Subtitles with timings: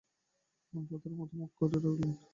[0.73, 2.11] মা পাথরের মতো মুখ করে রইলেন।